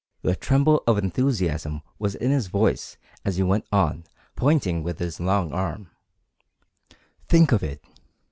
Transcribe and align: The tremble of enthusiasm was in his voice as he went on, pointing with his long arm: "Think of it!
The 0.23 0.35
tremble 0.35 0.81
of 0.87 0.97
enthusiasm 0.97 1.83
was 1.99 2.15
in 2.15 2.31
his 2.31 2.47
voice 2.47 2.97
as 3.23 3.35
he 3.37 3.43
went 3.43 3.67
on, 3.71 4.03
pointing 4.35 4.81
with 4.81 4.97
his 4.97 5.19
long 5.19 5.53
arm: 5.53 5.91
"Think 7.29 7.51
of 7.51 7.61
it! 7.61 7.83